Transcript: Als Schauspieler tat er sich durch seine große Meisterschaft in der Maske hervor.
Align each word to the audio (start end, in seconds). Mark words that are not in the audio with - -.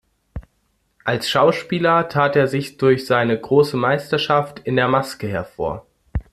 Als 1.05 1.29
Schauspieler 1.29 2.09
tat 2.09 2.35
er 2.35 2.47
sich 2.47 2.77
durch 2.77 3.05
seine 3.05 3.39
große 3.39 3.77
Meisterschaft 3.77 4.57
in 4.57 4.75
der 4.75 4.87
Maske 4.87 5.27
hervor. 5.27 5.85